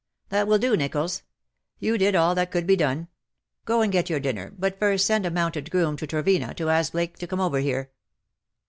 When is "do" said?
0.57-0.75